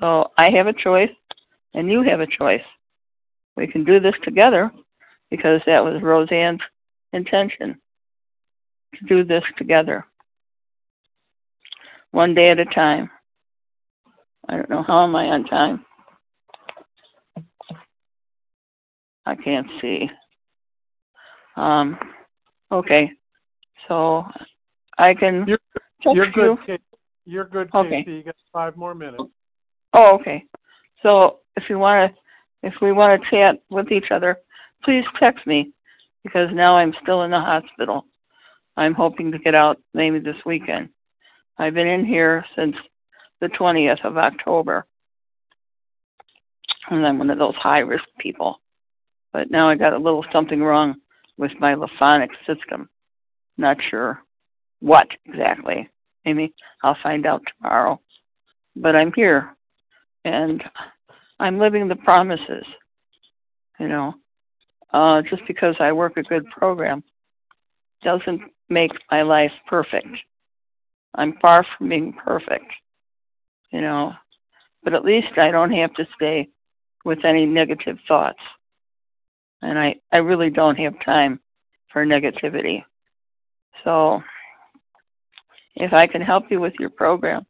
So 0.00 0.32
I 0.36 0.50
have 0.50 0.66
a 0.66 0.72
choice 0.72 1.14
and 1.74 1.88
you 1.90 2.02
have 2.02 2.20
a 2.20 2.26
choice. 2.26 2.64
We 3.56 3.68
can 3.68 3.84
do 3.84 4.00
this 4.00 4.16
together 4.24 4.72
because 5.30 5.60
that 5.66 5.84
was 5.84 6.02
Rozanne's 6.02 6.60
intention 7.12 7.78
to 8.94 9.06
do 9.06 9.24
this 9.24 9.44
together. 9.56 10.04
One 12.10 12.34
day 12.34 12.48
at 12.48 12.58
a 12.58 12.64
time. 12.66 13.10
I 14.48 14.56
don't 14.56 14.70
know 14.70 14.82
how 14.82 15.04
am 15.04 15.16
I 15.16 15.26
on 15.26 15.44
time. 15.44 15.84
I 19.24 19.34
can't 19.36 19.66
see. 19.80 20.10
Um, 21.56 21.98
okay, 22.70 23.10
so 23.86 24.24
I 24.98 25.14
can. 25.14 25.46
You're, 25.46 25.58
you're 26.12 26.30
good. 26.32 26.58
You. 26.66 26.78
You're 27.24 27.44
good. 27.44 27.70
Okay. 27.72 28.04
You 28.06 28.24
got 28.24 28.34
five 28.52 28.76
more 28.76 28.94
minutes. 28.94 29.22
Oh, 29.92 30.18
okay. 30.20 30.44
So 31.02 31.38
if 31.56 31.64
you 31.68 31.78
want 31.78 32.12
to, 32.12 32.68
if 32.68 32.74
we 32.82 32.92
want 32.92 33.22
to 33.22 33.30
chat 33.30 33.62
with 33.70 33.92
each 33.92 34.10
other, 34.10 34.38
please 34.84 35.04
text 35.20 35.46
me 35.46 35.72
because 36.24 36.48
now 36.52 36.76
I'm 36.76 36.94
still 37.02 37.22
in 37.22 37.30
the 37.30 37.40
hospital. 37.40 38.06
I'm 38.76 38.94
hoping 38.94 39.32
to 39.32 39.38
get 39.38 39.54
out 39.54 39.78
maybe 39.94 40.18
this 40.18 40.36
weekend. 40.46 40.90
I've 41.58 41.74
been 41.74 41.86
in 41.86 42.04
here 42.04 42.44
since 42.56 42.76
the 43.40 43.48
20th 43.48 44.04
of 44.04 44.16
October. 44.16 44.86
and 46.90 47.06
I'm 47.06 47.18
one 47.18 47.30
of 47.30 47.38
those 47.38 47.54
high 47.56 47.80
risk 47.80 48.04
people. 48.18 48.60
But 49.32 49.50
now 49.50 49.68
I 49.68 49.74
got 49.74 49.92
a 49.92 49.98
little 49.98 50.24
something 50.32 50.62
wrong 50.62 50.96
with 51.36 51.52
my 51.58 51.74
lymphatic 51.74 52.30
system. 52.46 52.88
Not 53.56 53.78
sure 53.90 54.20
what 54.80 55.08
exactly. 55.26 55.88
Maybe 56.24 56.54
I'll 56.82 56.96
find 57.02 57.26
out 57.26 57.42
tomorrow. 57.46 58.00
But 58.76 58.96
I'm 58.96 59.12
here 59.14 59.54
and 60.24 60.62
I'm 61.38 61.58
living 61.58 61.88
the 61.88 61.96
promises. 61.96 62.64
You 63.78 63.88
know, 63.88 64.14
uh, 64.92 65.22
just 65.22 65.42
because 65.46 65.74
I 65.80 65.92
work 65.92 66.16
a 66.16 66.22
good 66.22 66.46
program 66.50 67.02
doesn't 68.02 68.42
make 68.72 68.92
my 69.10 69.22
life 69.22 69.52
perfect. 69.66 70.08
I'm 71.14 71.34
far 71.40 71.64
from 71.76 71.88
being 71.88 72.12
perfect, 72.12 72.72
you 73.70 73.80
know, 73.80 74.12
but 74.82 74.94
at 74.94 75.04
least 75.04 75.38
I 75.38 75.50
don't 75.50 75.72
have 75.72 75.92
to 75.94 76.06
stay 76.16 76.48
with 77.04 77.24
any 77.24 77.46
negative 77.46 77.98
thoughts. 78.08 78.40
And 79.60 79.78
I, 79.78 79.96
I 80.10 80.18
really 80.18 80.50
don't 80.50 80.78
have 80.78 80.94
time 81.04 81.40
for 81.92 82.06
negativity. 82.06 82.84
So 83.84 84.22
if 85.76 85.92
I 85.92 86.06
can 86.06 86.22
help 86.22 86.44
you 86.50 86.60
with 86.60 86.74
your 86.78 86.90
program, 86.90 87.46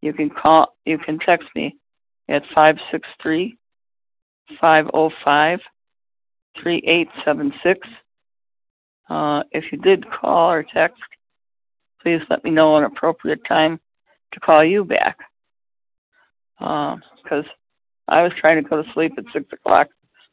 you 0.00 0.12
can 0.12 0.30
call 0.30 0.74
you 0.84 0.98
can 0.98 1.18
text 1.18 1.48
me 1.54 1.76
at 2.28 2.42
563 2.54 3.56
505 4.60 5.60
3876. 6.62 7.88
Uh, 9.10 9.42
if 9.50 9.64
you 9.72 9.78
did 9.78 10.08
call 10.08 10.52
or 10.52 10.62
text, 10.62 11.02
please 12.00 12.20
let 12.30 12.44
me 12.44 12.50
know 12.50 12.76
an 12.76 12.84
appropriate 12.84 13.44
time 13.46 13.80
to 14.32 14.40
call 14.40 14.64
you 14.64 14.84
back. 14.84 15.18
Because 16.58 17.44
uh, 17.44 18.08
I 18.08 18.22
was 18.22 18.32
trying 18.38 18.62
to 18.62 18.68
go 18.68 18.80
to 18.80 18.92
sleep 18.92 19.12
at 19.18 19.24
6 19.32 19.52
o'clock, 19.52 19.88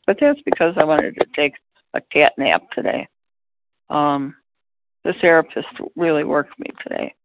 but 0.06 0.18
that's 0.20 0.40
because 0.46 0.76
I 0.78 0.84
wanted 0.84 1.16
to 1.16 1.26
take 1.36 1.54
a 1.96 2.02
cat 2.02 2.34
nap 2.38 2.70
today. 2.72 3.08
Um, 3.90 4.36
the 5.04 5.14
therapist 5.22 5.68
really 5.96 6.24
worked 6.24 6.60
me 6.60 6.70
today, 6.84 7.16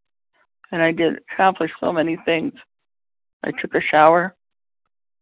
and 0.71 0.81
I 0.81 0.91
did 0.91 1.19
accomplish 1.31 1.71
so 1.79 1.91
many 1.91 2.17
things. 2.25 2.53
I 3.43 3.51
took 3.51 3.75
a 3.75 3.81
shower. 3.81 4.35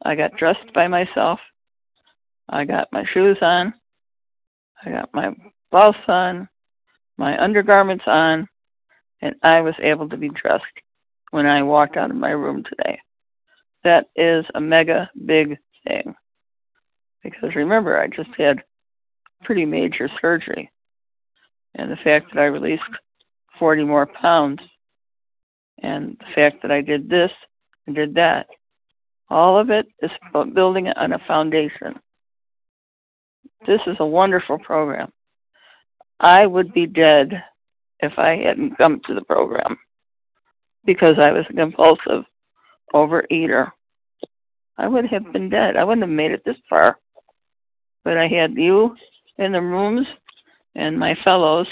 I 0.03 0.15
got 0.15 0.37
dressed 0.37 0.71
by 0.73 0.87
myself. 0.87 1.39
I 2.47 2.65
got 2.65 2.87
my 2.93 3.03
shoes 3.13 3.37
on. 3.41 3.73
I 4.85 4.91
got 4.91 5.13
my 5.13 5.33
blouse 5.71 5.95
on, 6.07 6.47
my 7.17 7.41
undergarments 7.41 8.03
on, 8.07 8.47
and 9.21 9.35
I 9.43 9.61
was 9.61 9.75
able 9.81 10.09
to 10.09 10.17
be 10.17 10.29
dressed 10.29 10.65
when 11.31 11.45
I 11.45 11.63
walked 11.63 11.97
out 11.97 12.11
of 12.11 12.17
my 12.17 12.31
room 12.31 12.63
today. 12.63 12.99
That 13.83 14.07
is 14.15 14.45
a 14.53 14.61
mega 14.61 15.09
big 15.25 15.57
thing. 15.87 16.15
Because 17.23 17.55
remember, 17.55 17.99
I 17.99 18.07
just 18.07 18.29
had 18.37 18.63
pretty 19.43 19.65
major 19.65 20.09
surgery. 20.19 20.71
And 21.75 21.91
the 21.91 21.97
fact 21.97 22.33
that 22.33 22.41
I 22.41 22.45
released 22.45 22.83
40 23.59 23.85
more 23.85 24.05
pounds, 24.05 24.59
and 25.81 26.17
the 26.19 26.33
fact 26.35 26.61
that 26.61 26.71
I 26.71 26.81
did 26.81 27.09
this 27.09 27.31
and 27.87 27.95
did 27.95 28.15
that, 28.15 28.47
all 29.29 29.57
of 29.57 29.69
it 29.69 29.87
is 30.01 30.11
building 30.53 30.87
it 30.87 30.97
on 30.97 31.13
a 31.13 31.19
foundation. 31.27 31.99
This 33.65 33.79
is 33.87 33.95
a 33.99 34.05
wonderful 34.05 34.59
program. 34.59 35.11
I 36.21 36.45
would 36.45 36.71
be 36.73 36.85
dead 36.85 37.43
if 37.99 38.13
I 38.17 38.37
hadn't 38.37 38.77
come 38.77 39.01
to 39.07 39.15
the 39.15 39.23
program 39.23 39.77
because 40.85 41.17
I 41.17 41.31
was 41.31 41.45
a 41.49 41.53
compulsive 41.53 42.25
overeater. 42.93 43.71
I 44.77 44.87
would 44.87 45.07
have 45.07 45.33
been 45.33 45.49
dead. 45.49 45.75
I 45.75 45.83
wouldn't 45.83 46.03
have 46.03 46.15
made 46.15 46.31
it 46.31 46.43
this 46.45 46.57
far. 46.69 46.99
But 48.03 48.17
I 48.17 48.27
had 48.27 48.55
you 48.55 48.95
in 49.37 49.51
the 49.51 49.61
rooms 49.61 50.05
and 50.75 50.97
my 50.97 51.15
fellows. 51.23 51.67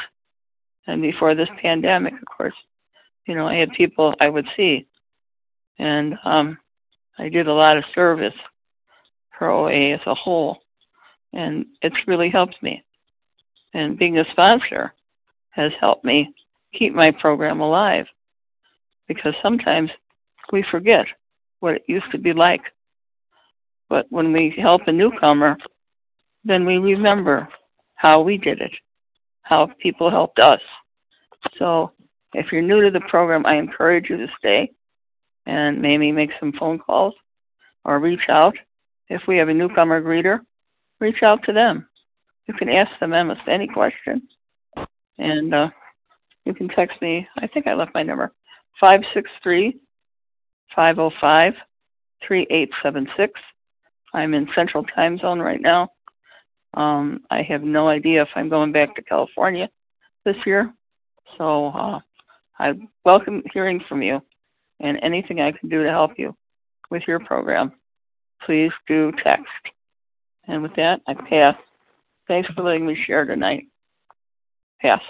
And 0.88 1.02
before 1.02 1.36
this 1.36 1.50
pandemic, 1.62 2.14
of 2.14 2.28
course, 2.36 2.56
you 3.28 3.36
know, 3.36 3.48
I 3.48 3.56
had 3.56 3.72
people 3.74 4.16
I 4.20 4.30
would 4.30 4.48
see. 4.58 4.88
And 5.78 6.16
um, 6.26 6.58
I 7.20 7.30
did 7.30 7.48
a 7.48 7.54
lot 7.54 7.78
of 7.78 7.84
service 7.94 8.34
for 9.38 9.50
OA 9.50 9.94
as 9.94 10.02
a 10.08 10.16
whole 10.16 10.60
and 11.34 11.66
it's 11.82 11.96
really 12.08 12.30
helped 12.30 12.62
me. 12.64 12.84
And 13.74 13.98
being 13.98 14.18
a 14.18 14.26
sponsor 14.32 14.94
has 15.52 15.72
helped 15.80 16.04
me 16.04 16.34
keep 16.74 16.94
my 16.94 17.12
program 17.12 17.60
alive 17.60 18.08
because 19.08 19.34
sometimes 19.42 19.90
we 20.52 20.64
forget 20.72 21.06
what 21.60 21.76
it 21.76 21.84
used 21.88 22.12
to 22.12 22.18
be 22.18 22.34
like. 22.34 22.62
But 23.90 24.06
when 24.10 24.32
we 24.32 24.56
help 24.58 24.82
a 24.88 24.92
newcomer, 24.92 25.58
then 26.46 26.66
we 26.66 26.78
remember 26.78 27.48
how 27.96 28.22
we 28.22 28.38
did 28.38 28.62
it, 28.62 28.72
how 29.42 29.72
people 29.80 30.10
helped 30.10 30.40
us. 30.40 30.62
So 31.58 31.92
if 32.34 32.52
you're 32.52 32.62
new 32.62 32.82
to 32.82 32.92
the 32.92 33.02
program, 33.02 33.46
I 33.46 33.56
encourage 33.56 34.10
you 34.10 34.18
to 34.18 34.28
stay 34.38 34.72
and 35.46 35.82
maybe 35.82 36.12
make 36.12 36.30
some 36.40 36.54
phone 36.54 36.80
calls 36.80 37.16
or 37.84 38.00
reach 38.00 38.30
out. 38.30 38.56
If 39.10 39.24
we 39.28 39.38
have 39.38 39.50
a 39.50 39.54
newcomer 39.54 40.02
greeter, 40.02 40.42
reach 41.00 41.24
out 41.24 41.44
to 41.46 41.54
them. 41.54 41.89
You 42.50 42.56
can 42.56 42.70
ask 42.70 42.90
them 43.00 43.14
almost 43.14 43.42
any 43.48 43.68
question. 43.68 44.28
And 45.20 45.54
uh, 45.54 45.70
you 46.46 46.56
can 46.56 46.68
text 46.68 47.00
me. 47.00 47.28
I 47.38 47.46
think 47.46 47.68
I 47.68 47.76
left 47.76 47.94
my 47.94 48.02
number 48.02 48.32
563 48.80 49.78
505 50.76 51.54
3876. 52.28 53.40
I'm 54.16 54.34
in 54.34 54.50
Central 54.56 54.84
Time 54.84 55.20
Zone 55.20 55.40
right 55.40 55.62
now. 55.62 55.90
Um, 56.74 57.22
I 57.30 57.44
have 57.44 57.62
no 57.62 57.88
idea 57.88 58.24
if 58.24 58.30
I'm 58.34 58.50
going 58.50 58.72
back 58.72 58.96
to 58.96 59.04
California 59.04 59.70
this 60.26 60.38
year. 60.44 60.74
So 61.38 61.68
uh, 61.68 62.00
I 62.58 62.74
welcome 63.06 63.44
hearing 63.54 63.80
from 63.88 64.02
you 64.02 64.24
and 64.80 64.98
anything 65.04 65.40
I 65.40 65.52
can 65.52 65.70
do 65.70 65.84
to 65.84 65.90
help 65.92 66.14
you 66.18 66.36
with 66.90 67.04
your 67.08 67.20
program. 67.20 67.74
Please 68.44 68.72
do 68.88 69.12
text. 69.24 69.46
And 70.48 70.64
with 70.64 70.76
that, 70.78 71.02
I 71.08 71.14
pass. 71.14 71.56
Thanks 72.30 72.48
for 72.54 72.62
letting 72.62 72.86
me 72.86 72.96
share 73.08 73.26
tonight. 73.26 73.68
Pass. 74.80 75.02